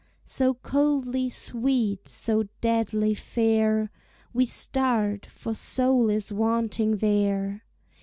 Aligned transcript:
So 0.25 0.55
coldly 0.55 1.29
sweet, 1.29 2.09
so 2.09 2.45
deadly 2.59 3.13
fair, 3.13 3.91
We 4.33 4.47
start, 4.47 5.27
for 5.27 5.53
soul 5.53 6.09
is 6.09 6.31
wanting 6.33 6.97
there. 6.97 7.63